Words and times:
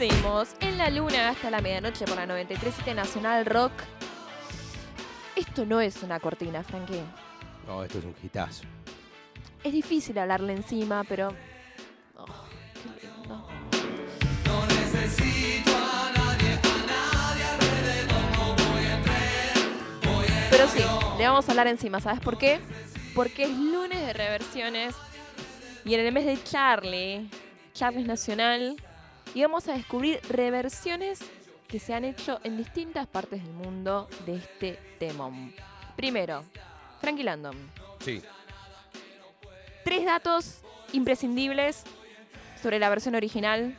Seguimos 0.00 0.56
en 0.60 0.78
la 0.78 0.88
luna 0.88 1.28
hasta 1.28 1.50
la 1.50 1.60
medianoche 1.60 2.06
por 2.06 2.16
la 2.16 2.26
93.7 2.26 2.94
Nacional 2.94 3.44
Rock. 3.44 3.72
Esto 5.36 5.66
no 5.66 5.78
es 5.82 6.02
una 6.02 6.18
cortina, 6.18 6.62
Frankie. 6.62 7.02
No, 7.66 7.84
esto 7.84 7.98
es 7.98 8.04
un 8.06 8.14
hitazo. 8.22 8.64
Es 9.62 9.70
difícil 9.70 10.16
hablarle 10.16 10.54
encima, 10.54 11.04
pero. 11.04 11.34
Oh, 12.16 12.24
qué 12.72 13.06
lindo. 13.06 13.46
Pero 20.50 20.66
sí, 20.68 20.82
le 21.18 21.28
vamos 21.28 21.46
a 21.46 21.52
hablar 21.52 21.66
encima, 21.66 22.00
¿sabes 22.00 22.20
por 22.20 22.38
qué? 22.38 22.58
Porque 23.14 23.42
es 23.42 23.50
lunes 23.50 24.00
de 24.00 24.14
reversiones 24.14 24.94
y 25.84 25.92
en 25.92 26.00
el 26.00 26.10
mes 26.10 26.24
de 26.24 26.42
Charlie, 26.42 27.28
Charlie 27.74 28.04
Nacional, 28.04 28.76
y 29.34 29.42
vamos 29.42 29.68
a 29.68 29.74
descubrir 29.74 30.20
reversiones 30.28 31.20
que 31.68 31.78
se 31.78 31.94
han 31.94 32.04
hecho 32.04 32.40
en 32.42 32.56
distintas 32.56 33.06
partes 33.06 33.42
del 33.42 33.52
mundo 33.52 34.08
de 34.26 34.36
este 34.36 34.78
tema. 34.98 35.30
Primero, 35.96 36.44
Frankie 37.00 37.22
Landon. 37.22 37.56
Sí. 38.00 38.22
Tres 39.84 40.04
datos 40.04 40.62
imprescindibles 40.92 41.84
sobre 42.60 42.78
la 42.78 42.88
versión 42.88 43.14
original 43.14 43.76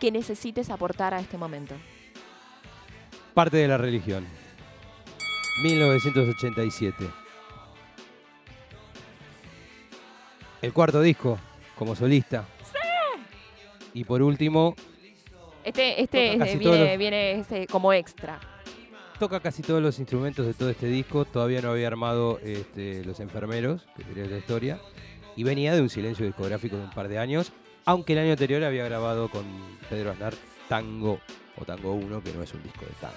que 0.00 0.10
necesites 0.10 0.70
aportar 0.70 1.14
a 1.14 1.20
este 1.20 1.38
momento. 1.38 1.76
Parte 3.32 3.58
de 3.58 3.68
la 3.68 3.78
religión. 3.78 4.26
1987. 5.62 7.08
El 10.62 10.72
cuarto 10.72 11.00
disco 11.00 11.38
como 11.76 11.94
solista. 11.94 12.46
Y 13.94 14.04
por 14.04 14.20
último, 14.22 14.74
Este, 15.64 16.02
este 16.02 16.36
viene, 16.58 16.88
los- 16.90 16.98
viene 16.98 17.66
como 17.70 17.92
extra. 17.92 18.38
toca 19.18 19.40
casi 19.40 19.62
todos 19.62 19.80
los 19.80 19.98
instrumentos 19.98 20.44
de 20.46 20.52
todo 20.54 20.68
este 20.70 20.86
disco. 20.88 21.24
Todavía 21.24 21.62
no 21.62 21.70
había 21.70 21.86
armado 21.86 22.38
este, 22.42 23.04
Los 23.04 23.20
Enfermeros, 23.20 23.86
que 23.96 24.04
sería 24.04 24.26
la 24.26 24.36
historia. 24.38 24.80
Y 25.36 25.42
venía 25.44 25.74
de 25.74 25.80
un 25.80 25.88
silencio 25.88 26.26
discográfico 26.26 26.76
de 26.76 26.84
un 26.84 26.90
par 26.90 27.08
de 27.08 27.18
años. 27.18 27.52
Aunque 27.86 28.12
el 28.14 28.18
año 28.20 28.32
anterior 28.32 28.62
había 28.64 28.84
grabado 28.84 29.28
con 29.30 29.44
Pedro 29.90 30.10
Aznar 30.10 30.34
Tango 30.68 31.20
o 31.56 31.64
Tango 31.64 31.92
1, 31.92 32.22
que 32.22 32.32
no 32.32 32.42
es 32.42 32.52
un 32.54 32.62
disco 32.62 32.84
de 32.84 32.92
tango. 33.00 33.14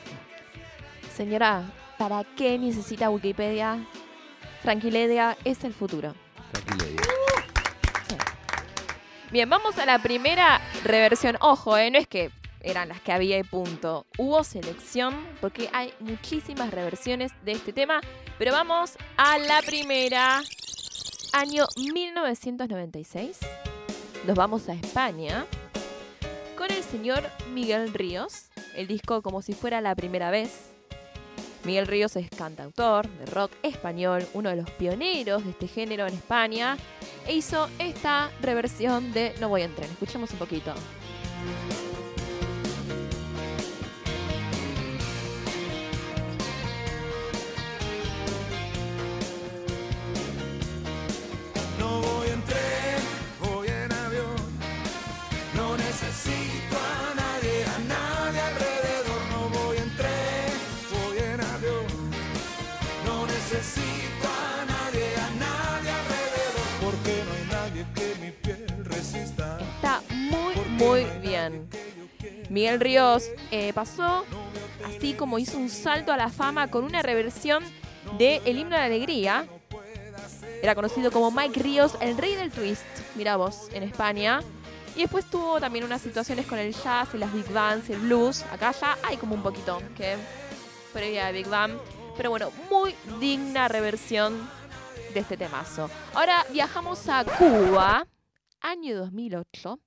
Señora, 1.16 1.64
¿para 1.98 2.24
qué 2.36 2.58
necesita 2.60 3.10
Wikipedia? 3.10 3.84
Franquiledia 4.62 5.38
es 5.46 5.64
el 5.64 5.74
futuro. 5.74 6.14
Tranquilo, 6.52 7.02
Bien, 9.30 9.50
vamos 9.50 9.78
a 9.78 9.86
la 9.86 10.00
primera 10.00 10.62
reversión. 10.86 11.36
Ojo, 11.42 11.78
eh, 11.78 11.92
no 11.92 11.98
es 11.98 12.08
que 12.08 12.32
eran 12.62 12.88
las 12.88 13.02
que 13.02 13.12
había 13.12 13.38
y 13.38 13.44
punto. 13.44 14.06
Hubo 14.18 14.42
selección 14.46 15.14
porque 15.42 15.70
hay 15.74 15.94
muchísimas 16.00 16.72
reversiones 16.72 17.34
de 17.44 17.52
este 17.52 17.74
tema. 17.74 18.00
Pero 18.40 18.54
vamos 18.54 18.98
a 19.18 19.38
la 19.38 19.62
primera. 19.64 20.42
Año 21.34 21.66
1996. 21.76 23.40
Nos 24.26 24.36
vamos 24.38 24.70
a 24.70 24.74
España 24.74 25.46
con 26.58 26.72
el 26.72 26.82
señor 26.82 27.22
Miguel 27.54 27.94
Ríos. 27.94 28.46
El 28.78 28.88
disco 28.88 29.22
como 29.22 29.42
si 29.42 29.52
fuera 29.52 29.82
la 29.82 29.94
primera 29.94 30.32
vez. 30.32 30.72
Miguel 31.66 31.86
Ríos 31.86 32.16
es 32.16 32.30
cantautor 32.30 33.10
de 33.10 33.26
rock 33.26 33.52
español, 33.62 34.26
uno 34.34 34.50
de 34.50 34.56
los 34.56 34.72
pioneros 34.72 35.44
de 35.44 35.50
este 35.50 35.68
género 35.68 36.08
en 36.08 36.14
España, 36.14 36.78
e 37.28 37.36
hizo 37.36 37.70
esta 37.80 38.32
reversión 38.42 39.12
de 39.14 39.34
No 39.40 39.50
voy 39.50 39.64
en 39.64 39.76
tren. 39.76 39.90
Escuchemos 39.92 40.32
un 40.32 40.38
poquito. 40.38 40.74
Muy, 70.88 71.06
bien. 71.22 71.70
Miguel 72.50 72.80
Ríos 72.80 73.26
eh, 73.52 73.74
pasó 73.74 74.26
así 74.86 75.14
como 75.14 75.38
hizo 75.38 75.58
un 75.58 75.70
salto 75.70 76.14
a 76.14 76.18
la 76.18 76.30
fama 76.30 76.70
con 76.70 76.84
una 76.84 77.02
reversión 77.02 77.64
de 78.18 78.42
El 78.46 78.58
himno 78.58 78.76
de 78.76 78.82
la 78.82 78.86
alegría. 78.86 79.48
Era 80.62 80.76
conocido 80.76 81.12
como 81.12 81.30
Mike 81.30 81.60
Ríos, 81.60 81.98
el 82.02 82.18
rey 82.18 82.36
del 82.36 82.52
twist, 82.52 82.86
mira 83.16 83.36
vos, 83.36 83.70
en 83.74 83.84
España. 83.84 84.40
Y 84.96 85.02
después 85.02 85.26
tuvo 85.26 85.60
también 85.60 85.86
unas 85.86 86.02
situaciones 86.02 86.48
con 86.48 86.58
el 86.58 86.74
jazz 86.74 87.10
y 87.14 87.18
las 87.18 87.32
big 87.32 87.48
bands 87.52 87.90
el 87.90 88.00
blues. 88.00 88.44
Acá 88.52 88.72
ya 88.72 88.98
hay 89.04 89.18
como 89.18 89.36
un 89.36 89.44
poquito 89.44 89.80
que 89.96 90.16
previa 90.94 91.28
de 91.28 91.34
Big 91.34 91.48
Bang. 91.48 91.74
Pero 92.16 92.32
bueno, 92.32 92.50
muy 92.72 92.96
digna 93.20 93.68
reversión 93.68 94.50
de 95.14 95.20
este 95.20 95.38
temazo. 95.38 95.92
Ahora 96.16 96.44
viajamos 96.52 97.08
a 97.10 97.24
Cuba, 97.26 98.08
año 98.62 98.98
2008. 98.98 99.80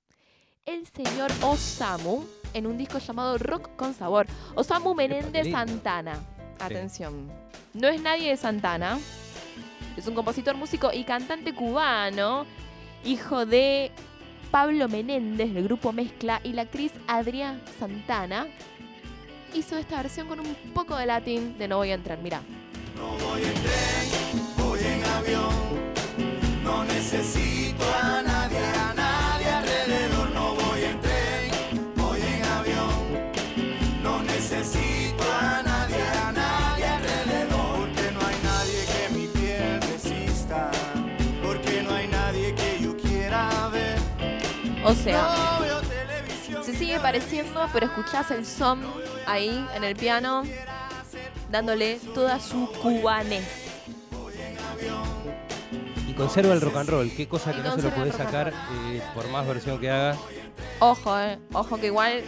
El 0.67 0.85
señor 0.85 1.31
Osamu 1.41 2.23
en 2.53 2.67
un 2.67 2.77
disco 2.77 2.99
llamado 2.99 3.39
Rock 3.39 3.75
con 3.75 3.95
Sabor. 3.95 4.27
Osamu 4.53 4.93
Menéndez. 4.93 5.49
Santana. 5.49 6.19
Atención. 6.59 7.31
No 7.73 7.87
es 7.87 7.99
nadie 7.99 8.29
de 8.29 8.37
Santana. 8.37 8.99
Es 9.97 10.05
un 10.05 10.13
compositor, 10.13 10.55
músico 10.55 10.91
y 10.93 11.03
cantante 11.03 11.55
cubano, 11.55 12.45
hijo 13.03 13.47
de 13.47 13.91
Pablo 14.51 14.87
Menéndez 14.87 15.51
del 15.51 15.63
grupo 15.63 15.93
Mezcla 15.93 16.39
y 16.43 16.53
la 16.53 16.61
actriz 16.61 16.91
Adrián 17.07 17.59
Santana. 17.79 18.45
Hizo 19.55 19.77
esta 19.77 19.97
versión 19.97 20.27
con 20.27 20.39
un 20.41 20.55
poco 20.75 20.95
de 20.95 21.07
latín 21.07 21.57
de 21.57 21.67
No 21.67 21.77
voy 21.77 21.89
a 21.89 21.95
entrar, 21.95 22.19
mira. 22.19 22.41
No 22.95 23.17
voy 23.25 23.41
en 23.41 23.53
tren, 23.55 24.57
voy 24.57 24.79
en 24.79 25.03
avión. 25.05 25.55
No 26.63 26.83
necesito 26.83 27.83
a 28.01 28.21
nadie, 28.21 28.30
O 44.83 44.93
sea, 44.93 45.59
se 46.63 46.73
sigue 46.75 46.99
pareciendo, 46.99 47.67
pero 47.73 47.85
escuchás 47.87 48.31
el 48.31 48.45
son 48.45 48.81
ahí 49.27 49.65
en 49.75 49.83
el 49.83 49.95
piano, 49.95 50.43
dándole 51.51 51.99
toda 52.13 52.39
su 52.39 52.67
cubanés. 52.81 53.45
Y 56.07 56.13
conserva 56.13 56.53
el 56.53 56.61
rock 56.61 56.75
and 56.77 56.89
roll, 56.89 57.11
qué 57.15 57.27
cosa 57.27 57.51
Y 57.51 57.55
que 57.55 57.61
no 57.61 57.75
se 57.75 57.83
lo 57.83 57.89
podés 57.91 58.15
sacar 58.15 58.49
eh, 58.49 59.01
por 59.13 59.27
más 59.29 59.47
versión 59.47 59.79
que 59.79 59.89
hagas. 59.89 60.17
Ojo, 60.79 61.17
eh, 61.19 61.39
ojo 61.53 61.77
que 61.77 61.87
igual 61.87 62.23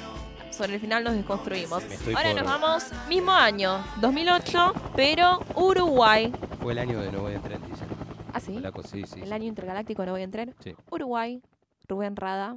sobre 0.51 0.75
el 0.75 0.79
final 0.79 1.03
nos 1.03 1.13
desconstruimos. 1.15 1.83
Ahora 2.15 2.31
por- 2.31 2.35
nos 2.35 2.45
vamos, 2.45 2.83
mismo 3.09 3.31
año, 3.31 3.83
2008, 3.99 4.73
pero 4.95 5.39
Uruguay. 5.55 6.31
Fue 6.61 6.71
el 6.73 6.79
año 6.79 7.01
de 7.01 7.11
No 7.11 7.21
voy 7.21 7.33
a 7.33 7.35
entrar, 7.37 7.59
dicen. 7.67 7.87
¿Ah, 8.31 8.39
sí? 8.39 8.59
La 8.59 8.71
cosa, 8.71 8.89
sí, 8.89 9.03
sí, 9.05 9.21
El 9.21 9.33
año 9.33 9.45
intergaláctico 9.47 10.05
no 10.05 10.11
voy 10.13 10.21
a 10.21 10.23
entrar. 10.23 10.49
Sí. 10.63 10.75
Uruguay, 10.89 11.41
Rubén 11.87 12.15
Rada, 12.15 12.55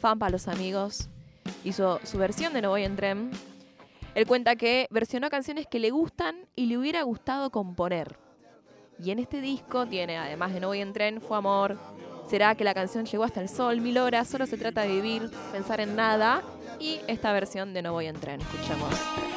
fan 0.00 0.18
para 0.18 0.32
los 0.32 0.48
amigos, 0.48 1.08
hizo 1.62 2.00
su 2.02 2.18
versión 2.18 2.52
de 2.52 2.62
No 2.62 2.70
voy 2.70 2.82
en 2.82 2.96
tren. 2.96 3.30
Él 4.16 4.26
cuenta 4.26 4.56
que 4.56 4.88
versionó 4.90 5.30
canciones 5.30 5.66
que 5.68 5.78
le 5.78 5.90
gustan 5.90 6.48
y 6.56 6.66
le 6.66 6.76
hubiera 6.76 7.02
gustado 7.02 7.50
componer. 7.50 8.18
Y 8.98 9.12
en 9.12 9.20
este 9.20 9.40
disco 9.40 9.86
tiene, 9.86 10.18
además 10.18 10.52
de 10.52 10.58
No 10.58 10.66
voy 10.68 10.80
en 10.80 10.92
tren, 10.92 11.20
Fue 11.20 11.36
amor, 11.36 11.78
Será 12.28 12.56
que 12.56 12.64
la 12.64 12.74
canción 12.74 13.04
llegó 13.04 13.22
hasta 13.22 13.40
el 13.40 13.48
sol, 13.48 13.80
Mil 13.80 13.98
horas, 13.98 14.26
Solo 14.26 14.46
se 14.46 14.56
trata 14.56 14.82
de 14.82 14.88
vivir, 14.88 15.30
Pensar 15.52 15.80
en 15.80 15.94
nada 15.94 16.42
y 16.80 16.98
esta 17.06 17.32
versión 17.32 17.72
de 17.72 17.82
No 17.82 17.92
voy 17.92 18.06
en 18.06 18.16
tren. 18.16 18.40
Escuchemos. 18.40 19.33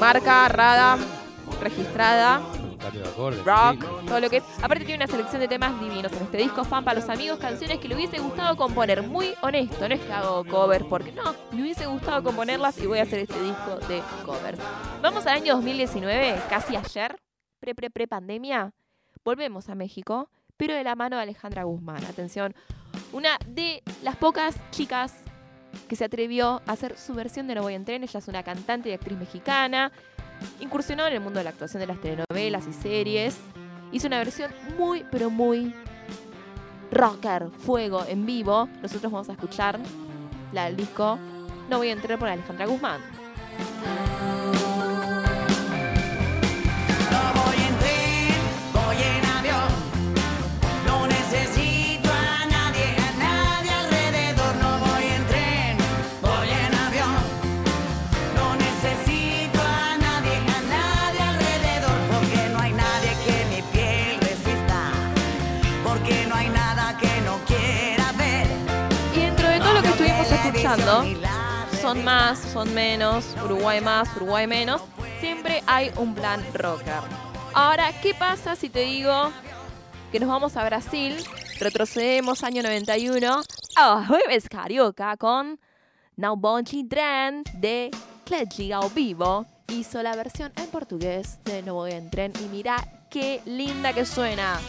Marca 0.00 0.48
Rada, 0.48 0.96
registrada, 1.60 2.40
rock, 3.44 3.82
sí. 3.82 4.06
todo 4.06 4.18
lo 4.18 4.30
que 4.30 4.38
es. 4.38 4.44
Aparte 4.62 4.86
tiene 4.86 5.04
una 5.04 5.06
selección 5.06 5.40
de 5.42 5.46
temas 5.46 5.78
divinos 5.78 6.10
en 6.12 6.22
este 6.22 6.38
disco, 6.38 6.64
fan 6.64 6.84
para 6.84 7.00
los 7.00 7.08
amigos, 7.10 7.38
canciones 7.38 7.78
que 7.78 7.86
le 7.86 7.96
hubiese 7.96 8.18
gustado 8.18 8.56
componer. 8.56 9.02
Muy 9.02 9.34
honesto, 9.42 9.86
no 9.86 9.94
es 9.94 10.00
que 10.00 10.10
hago 10.10 10.42
covers, 10.46 10.86
porque 10.86 11.12
no, 11.12 11.34
me 11.52 11.60
hubiese 11.60 11.84
gustado 11.84 12.22
componerlas 12.22 12.78
y 12.78 12.86
voy 12.86 12.98
a 12.98 13.02
hacer 13.02 13.18
este 13.18 13.42
disco 13.42 13.76
de 13.88 14.02
covers. 14.24 14.58
Vamos 15.02 15.26
al 15.26 15.34
año 15.34 15.54
2019, 15.56 16.40
casi 16.48 16.76
ayer, 16.76 17.20
pre 17.60 17.74
pre 17.74 17.90
pre 17.90 18.08
pandemia. 18.08 18.72
Volvemos 19.22 19.68
a 19.68 19.74
México, 19.74 20.30
pero 20.56 20.74
de 20.74 20.82
la 20.82 20.94
mano 20.94 21.16
de 21.16 21.22
Alejandra 21.22 21.64
Guzmán. 21.64 22.02
Atención, 22.06 22.54
una 23.12 23.36
de 23.46 23.82
las 24.02 24.16
pocas 24.16 24.56
chicas 24.70 25.24
que 25.88 25.96
se 25.96 26.04
atrevió 26.04 26.62
a 26.66 26.72
hacer 26.72 26.96
su 26.96 27.14
versión 27.14 27.46
de 27.46 27.54
No 27.54 27.62
Voy 27.62 27.74
en 27.74 27.84
Tren. 27.84 28.02
Ella 28.02 28.18
es 28.18 28.28
una 28.28 28.42
cantante 28.42 28.88
y 28.88 28.92
actriz 28.92 29.18
mexicana. 29.18 29.92
Incursionó 30.60 31.06
en 31.06 31.14
el 31.14 31.20
mundo 31.20 31.38
de 31.38 31.44
la 31.44 31.50
actuación 31.50 31.80
de 31.80 31.86
las 31.86 32.00
telenovelas 32.00 32.66
y 32.66 32.72
series. 32.72 33.36
Hizo 33.92 34.06
una 34.06 34.18
versión 34.18 34.52
muy, 34.78 35.04
pero 35.10 35.30
muy 35.30 35.74
rocker, 36.90 37.48
fuego, 37.58 38.04
en 38.06 38.26
vivo. 38.26 38.68
Nosotros 38.82 39.12
vamos 39.12 39.28
a 39.28 39.32
escuchar 39.32 39.78
la 40.52 40.66
del 40.66 40.76
disco 40.76 41.18
No 41.68 41.78
Voy 41.78 41.88
a 41.88 41.92
Entrar 41.92 42.18
por 42.18 42.28
Alejandra 42.28 42.66
Guzmán. 42.66 43.00
Son 71.90 72.04
más, 72.04 72.38
son 72.38 72.72
menos, 72.72 73.24
Uruguay 73.44 73.80
más, 73.80 74.08
Uruguay 74.14 74.46
menos, 74.46 74.80
siempre 75.18 75.60
hay 75.66 75.90
un 75.96 76.14
plan 76.14 76.40
rocker. 76.54 77.00
Ahora, 77.52 77.92
¿qué 78.00 78.14
pasa 78.14 78.54
si 78.54 78.68
te 78.68 78.82
digo 78.82 79.32
que 80.12 80.20
nos 80.20 80.28
vamos 80.28 80.56
a 80.56 80.64
Brasil, 80.64 81.16
retrocedemos 81.58 82.44
año 82.44 82.62
91, 82.62 83.42
a 83.74 84.06
Jueves 84.06 84.48
Carioca 84.48 85.16
con 85.16 85.58
Now 86.14 86.36
Bonchi 86.36 86.84
Tren 86.84 87.42
de 87.54 87.90
Cledgy 88.24 88.70
ao 88.70 88.88
vivo? 88.88 89.44
Hizo 89.66 90.00
la 90.00 90.14
versión 90.14 90.52
en 90.54 90.68
portugués 90.68 91.42
de 91.44 91.62
No 91.62 91.74
Voy 91.74 91.90
en 91.90 92.08
Tren 92.08 92.32
y 92.40 92.46
mira 92.54 92.76
qué 93.10 93.42
linda 93.46 93.92
que 93.92 94.04
suena. 94.04 94.60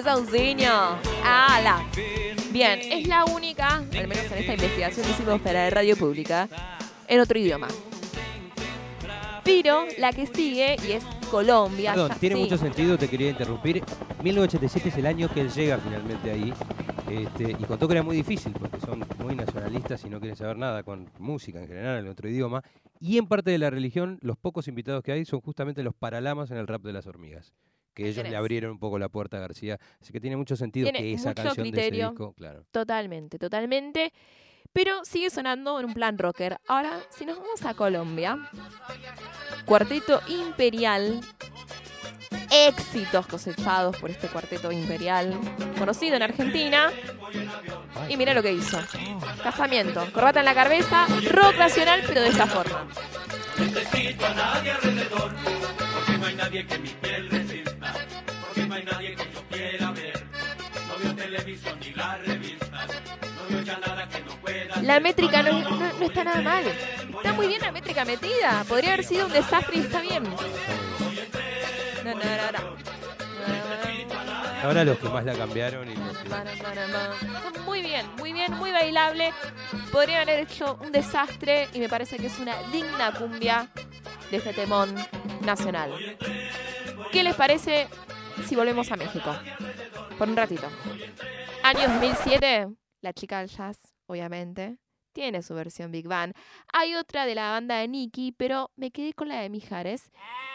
Es 0.00 0.06
Saucinho. 0.06 0.96
¡Hala! 1.22 1.84
Bien, 2.50 2.80
es 2.82 3.06
la 3.06 3.26
única, 3.26 3.76
al 3.76 4.08
menos 4.08 4.24
en 4.32 4.38
esta 4.38 4.54
investigación 4.54 5.04
que 5.04 5.12
hicimos 5.12 5.40
para 5.42 5.68
radio 5.68 5.94
pública, 5.94 6.48
en 7.06 7.20
otro 7.20 7.38
idioma. 7.38 7.68
Pero 9.44 9.84
la 9.98 10.10
que 10.14 10.26
sigue, 10.26 10.76
y 10.88 10.92
es 10.92 11.04
Colombia. 11.30 11.92
Perdón, 11.92 12.08
ya- 12.08 12.14
tiene 12.18 12.36
sí. 12.36 12.40
mucho 12.42 12.56
sentido, 12.56 12.96
te 12.96 13.08
quería 13.08 13.28
interrumpir. 13.28 13.82
1987 14.22 14.88
es 14.88 14.96
el 14.96 15.04
año 15.04 15.28
que 15.28 15.42
él 15.42 15.50
llega 15.50 15.76
finalmente 15.76 16.30
ahí. 16.30 16.54
este, 17.10 17.50
y 17.50 17.64
contó 17.64 17.86
que 17.86 17.92
era 17.94 18.02
muy 18.02 18.16
difícil 18.16 18.52
porque 18.52 18.80
son 18.80 19.04
muy 19.18 19.34
nacionalistas 19.34 20.02
y 20.04 20.08
no 20.08 20.18
quieren 20.20 20.36
saber 20.36 20.56
nada 20.56 20.82
con 20.82 21.10
música 21.18 21.58
en 21.60 21.66
general, 21.68 21.98
en 21.98 22.08
otro 22.08 22.26
idioma. 22.26 22.62
Y 23.00 23.18
en 23.18 23.26
parte 23.26 23.50
de 23.50 23.58
la 23.58 23.68
religión, 23.68 24.18
los 24.22 24.38
pocos 24.38 24.66
invitados 24.66 25.02
que 25.02 25.12
hay 25.12 25.26
son 25.26 25.40
justamente 25.42 25.82
los 25.82 25.92
paralamas 25.94 26.50
en 26.52 26.56
el 26.56 26.66
rap 26.66 26.82
de 26.82 26.92
las 26.94 27.06
hormigas. 27.06 27.52
Que 27.94 28.08
ellos 28.08 28.28
le 28.28 28.36
abrieron 28.36 28.72
un 28.72 28.78
poco 28.78 28.98
la 28.98 29.08
puerta 29.08 29.36
a 29.36 29.40
García. 29.40 29.78
Así 30.00 30.12
que 30.12 30.20
tiene 30.20 30.36
mucho 30.36 30.56
sentido 30.56 30.84
Tiene 30.84 31.00
que 31.00 31.12
esa 31.14 31.30
mucho 31.30 31.42
canción 31.42 31.64
de 31.66 31.72
criterio. 31.72 32.04
ese 32.06 32.10
disco, 32.12 32.32
claro. 32.34 32.64
Totalmente, 32.70 33.38
totalmente. 33.38 34.12
Pero 34.72 35.04
sigue 35.04 35.30
sonando 35.30 35.80
en 35.80 35.86
un 35.86 35.94
plan 35.94 36.16
rocker. 36.16 36.56
Ahora, 36.68 37.00
si 37.10 37.24
nos 37.26 37.38
vamos 37.38 37.64
a 37.64 37.74
Colombia, 37.74 38.38
Cuarteto 39.64 40.20
Imperial. 40.28 41.20
Éxitos 42.52 43.26
cosechados 43.28 43.96
por 43.98 44.10
este 44.10 44.26
cuarteto 44.26 44.72
imperial, 44.72 45.38
conocido 45.78 46.16
en 46.16 46.22
Argentina. 46.22 46.90
Y 48.08 48.16
mira 48.16 48.34
lo 48.34 48.42
que 48.42 48.52
hizo. 48.52 48.78
Casamiento, 49.42 50.04
corbata 50.12 50.40
en 50.40 50.46
la 50.46 50.54
cabeza, 50.54 51.06
rock 51.30 51.56
nacional, 51.58 52.02
pero 52.06 52.20
de 52.22 52.28
esta 52.28 52.46
forma. 52.46 52.88
necesito 53.56 54.26
a 54.26 54.34
nadie 54.34 54.72
alrededor, 54.72 55.32
porque 55.94 56.18
no 56.18 56.26
hay 56.26 56.34
nadie 56.34 56.66
que 56.66 56.78
mi 56.78 56.88
piel 56.88 57.19
La 64.82 65.00
métrica 65.00 65.42
no, 65.42 65.60
no- 65.60 65.92
no 65.92 66.04
está 66.06 66.24
nada 66.24 66.40
mal. 66.42 66.64
Está 66.66 67.32
muy 67.32 67.46
bien 67.48 67.60
la 67.60 67.72
métrica 67.72 68.04
metida. 68.04 68.64
Podría 68.68 68.94
haber 68.94 69.04
sido 69.04 69.26
un 69.26 69.32
desastre 69.32 69.76
y 69.76 69.80
está 69.80 70.00
bien. 70.00 70.22
No, 70.24 72.14
no, 72.14 72.14
no, 72.14 72.52
no. 72.52 72.80
Ahora 74.62 74.84
los 74.84 74.98
que 74.98 75.08
más 75.08 75.24
la 75.24 75.34
cambiaron 75.34 75.90
y 75.90 75.96
los 75.96 76.18
que- 76.18 76.28
muy 77.64 77.82
bien, 77.82 78.06
muy 78.18 78.32
bien, 78.32 78.52
muy 78.54 78.70
bailable. 78.72 79.32
Podría 79.92 80.22
haber 80.22 80.40
hecho 80.40 80.78
un 80.82 80.92
desastre 80.92 81.68
y 81.72 81.78
me 81.78 81.88
parece 81.88 82.16
que 82.18 82.26
es 82.26 82.38
una 82.38 82.54
digna 82.72 83.12
cumbia 83.12 83.68
de 84.30 84.36
este 84.36 84.52
temón 84.52 84.94
nacional. 85.42 85.92
¿Qué 87.12 87.22
les 87.24 87.34
parece 87.34 87.88
si 88.46 88.54
volvemos 88.54 88.90
a 88.92 88.96
México? 88.96 89.34
Por 90.18 90.28
un 90.28 90.36
ratito. 90.36 90.68
Año 91.62 91.88
2007, 91.88 92.68
la 93.02 93.12
chica 93.12 93.40
del 93.40 93.48
jazz, 93.48 93.78
obviamente, 94.06 94.78
tiene 95.12 95.42
su 95.42 95.54
versión 95.54 95.92
Big 95.92 96.08
Bang. 96.08 96.32
Hay 96.72 96.94
otra 96.94 97.26
de 97.26 97.34
la 97.34 97.50
banda 97.50 97.76
de 97.76 97.88
Nicky, 97.88 98.32
pero 98.32 98.70
me 98.76 98.90
quedé 98.90 99.12
con 99.12 99.28
la 99.28 99.40
de 99.40 99.50
Mijares, 99.50 100.10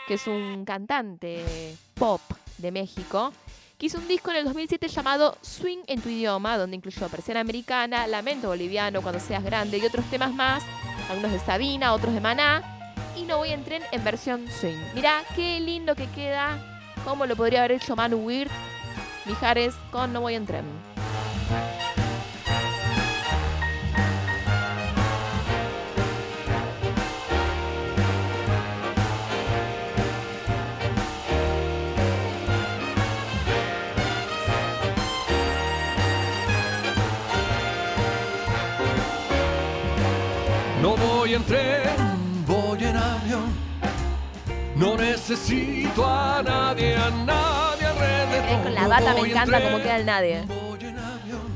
que 0.08 0.16
es 0.16 0.28
un 0.28 0.66
cantante 0.66 1.78
pop 1.94 2.22
de 2.58 2.72
México, 2.72 3.34
que 3.78 3.86
hizo 3.86 4.00
un 4.00 4.08
disco 4.08 4.32
en 4.32 4.38
el 4.38 4.46
2007 4.46 4.88
llamado 4.88 5.38
Swing 5.42 5.84
en 5.88 6.02
tu 6.02 6.10
idioma, 6.10 6.58
donde 6.58 6.78
incluyó 6.78 7.08
Persiana 7.08 7.42
Americana, 7.42 8.08
Lamento 8.08 8.48
Boliviano, 8.48 9.02
Cuando 9.02 9.20
seas 9.20 9.44
grande 9.44 9.78
y 9.78 9.86
otros 9.86 10.06
temas 10.10 10.34
más, 10.34 10.64
algunos 11.10 11.32
de 11.32 11.40
Sabina, 11.40 11.94
otros 11.94 12.14
de 12.14 12.22
Maná, 12.22 12.64
y 13.16 13.24
No 13.24 13.38
voy 13.38 13.52
en 13.52 13.64
tren 13.64 13.84
en 13.92 14.04
versión 14.04 14.48
swing. 14.50 14.78
Mirá 14.94 15.24
qué 15.36 15.60
lindo 15.60 15.96
que 15.96 16.08
queda, 16.08 16.58
cómo 17.04 17.26
lo 17.26 17.36
podría 17.36 17.60
haber 17.60 17.74
hecho 17.74 17.96
Manu 17.96 18.18
Weird, 18.18 18.52
Mijares 19.26 19.76
con 19.92 20.14
No 20.14 20.22
voy 20.22 20.36
en 20.36 20.46
tren. 20.46 20.95
En 41.36 41.44
tren, 41.44 42.46
voy 42.48 42.84
en 42.84 42.96
avión. 42.96 43.54
No 44.76 44.96
necesito 44.96 46.06
a 46.06 46.42
nadie, 46.42 46.96
a 46.96 47.10
nadie 47.10 47.86
alrededor. 47.86 48.64
Con 48.64 48.74
la 48.74 48.82
No 48.82 48.90
bata 48.90 49.14
me 49.14 49.20
voy 49.20 49.30
en 49.30 49.32
encanta 49.32 49.58
tren, 49.58 49.72
como 49.72 49.84
queda 49.84 49.96
el 49.98 50.06
nadie. 50.06 50.42
Voy 50.44 50.80
en 50.82 50.98
avión. 50.98 51.56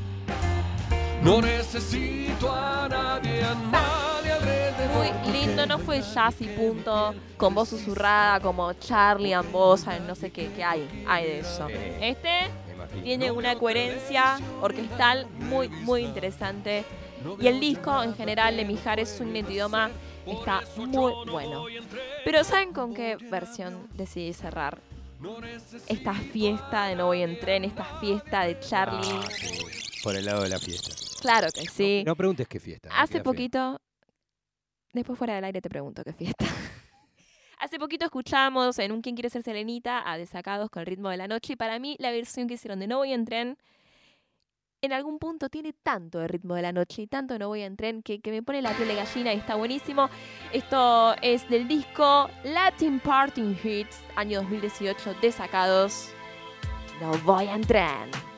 No 1.24 1.42
necesito 1.42 2.52
a 2.52 2.88
nadie, 2.90 3.44
a 3.44 3.56
nadie 3.56 4.32
alrededor. 4.34 4.90
Muy 4.98 5.32
lindo, 5.32 5.66
no 5.66 5.80
fue 5.80 6.02
jazz 6.02 6.42
y 6.42 6.48
punto, 6.48 7.16
con 7.38 7.56
voz 7.56 7.70
susurrada 7.70 8.40
como 8.42 8.74
Charlie 8.74 9.34
Ambosa, 9.34 9.98
no 10.00 10.16
sé 10.16 10.30
qué, 10.32 10.52
qué 10.56 10.64
hay, 10.64 11.06
hay 11.08 11.24
de 11.26 11.40
eso. 11.40 11.68
Este 12.02 12.50
me 12.78 13.02
tiene 13.02 13.32
una 13.32 13.56
coherencia 13.56 14.40
orquestal 14.62 15.28
muy, 15.38 15.70
muy 15.70 16.04
interesante. 16.04 16.84
Y 17.40 17.48
el 17.48 17.60
disco 17.60 18.02
en 18.04 18.16
general 18.16 18.58
de 18.58 18.66
Mijares, 18.66 19.18
tu 19.18 19.24
idioma, 19.24 19.92
Está 20.26 20.62
muy 20.78 21.14
bueno. 21.30 21.66
Pero 22.24 22.44
¿saben 22.44 22.74
con 22.74 22.94
qué 22.94 23.18
versión 23.18 23.88
decidí 23.94 24.34
cerrar? 24.34 24.80
Esta 25.88 26.14
fiesta 26.14 26.86
de 26.86 26.96
No 26.96 27.08
Voy 27.08 27.24
en 27.24 27.40
Tren, 27.40 27.66
esta 27.66 27.84
fiesta 28.00 28.44
de 28.44 28.60
Charlie. 28.60 29.00
Ah, 29.04 29.28
sí, 29.32 29.60
Por 30.04 30.16
el 30.16 30.26
lado 30.26 30.44
de 30.44 30.50
la 30.50 30.60
fiesta. 30.60 30.96
Claro 31.22 31.48
que 31.54 31.68
sí. 31.68 32.04
No 32.06 32.16
preguntes 32.16 32.48
qué 32.48 32.60
fiesta. 32.60 32.90
Hace 32.94 33.22
poquito, 33.22 33.82
después 34.94 35.18
fuera 35.18 35.36
del 35.36 35.44
aire 35.44 35.62
te 35.62 35.70
pregunto 35.70 36.04
qué 36.04 36.14
fiesta. 36.14 36.46
Hace 37.60 37.78
poquito 37.78 38.06
escuchamos 38.06 38.80
en 38.80 38.94
un 38.94 39.02
¿Quién 39.02 39.16
quiere 39.16 39.30
ser 39.30 39.44
Selenita? 39.44 40.10
a 40.10 40.18
Desacados 40.18 40.70
con 40.70 40.80
el 40.80 40.86
ritmo 40.86 41.10
de 41.10 41.18
la 41.18 41.28
noche 41.28 41.54
y 41.54 41.56
para 41.58 41.78
mí 41.80 41.98
la 42.00 42.12
versión 42.12 42.48
que 42.48 42.54
hicieron 42.54 42.80
de 42.80 42.88
No 42.88 42.98
voy 42.98 43.12
en 43.12 43.26
tren 43.26 43.58
en 44.82 44.94
algún 44.94 45.20
punto 45.20 45.50
tiene 45.50 45.74
tanto 45.74 46.20
de 46.20 46.28
ritmo 46.28 46.56
de 46.56 46.62
la 46.62 46.72
noche 46.72 47.02
y 47.02 47.08
tanto 47.08 47.38
No 47.38 47.48
voy 47.48 47.62
en 47.62 47.76
tren 47.76 48.02
que, 48.02 48.22
me 48.26 48.44
pone 48.44 48.62
la 48.62 48.72
piel 48.74 48.88
de 48.88 48.96
gallina 48.96 49.34
y 49.34 49.38
está 49.38 49.56
buenísimo. 49.56 50.10
Esto 50.54 51.16
es 51.22 51.48
del 51.50 51.68
disco 51.68 52.30
Latin 52.44 53.00
Party 53.00 53.58
Hits, 53.64 54.02
año 54.16 54.42
2018, 54.42 55.16
Desacados. 55.22 56.10
No 57.02 57.12
voy 57.26 57.48
en 57.48 57.62
tren. 57.62 58.29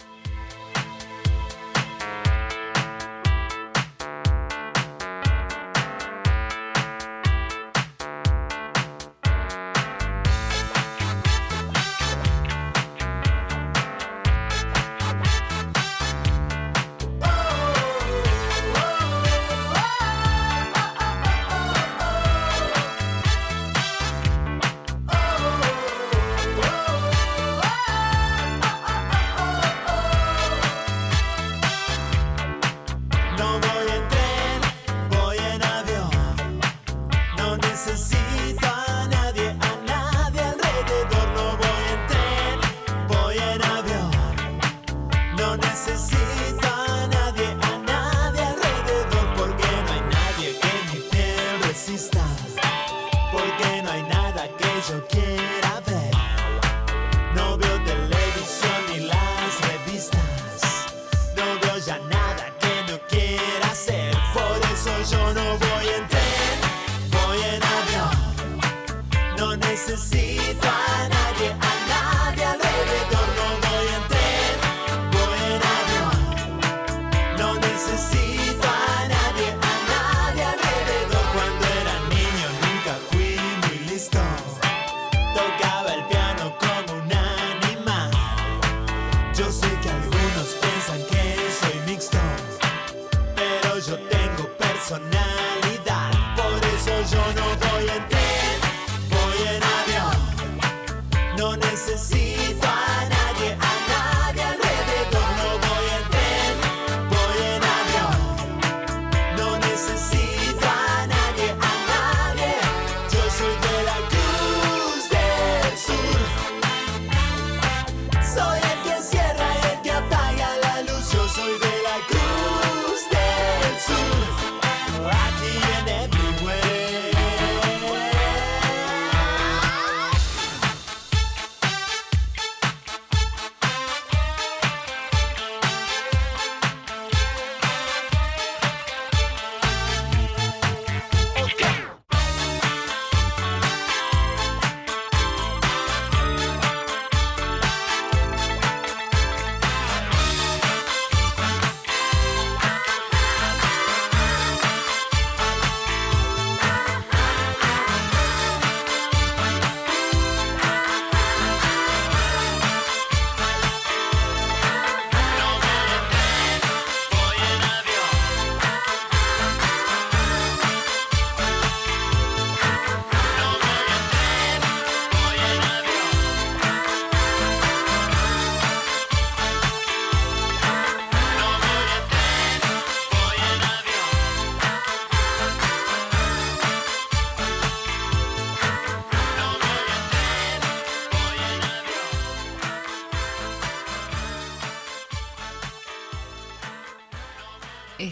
No 69.41 69.55
necesito 69.57 70.67
a 70.67 71.09
nadie, 71.09 71.20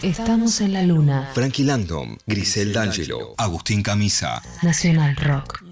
Estamos 0.02 0.62
en 0.62 0.74
la 0.74 0.84
luna. 0.84 1.30
Frankie 1.34 1.66
Langdon, 1.66 2.18
Grisel 2.26 2.72
D'Angelo, 2.72 3.34
Agustín 3.38 3.84
Camisa. 3.84 4.42
Nacional 4.62 5.16
Rock. 5.18 5.62